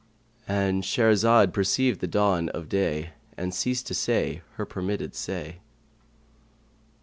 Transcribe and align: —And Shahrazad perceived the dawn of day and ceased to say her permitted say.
—And 0.47 0.81
Shahrazad 0.81 1.53
perceived 1.53 1.99
the 1.99 2.07
dawn 2.07 2.49
of 2.55 2.67
day 2.67 3.11
and 3.37 3.53
ceased 3.53 3.85
to 3.85 3.93
say 3.93 4.41
her 4.53 4.65
permitted 4.65 5.13
say. 5.13 5.59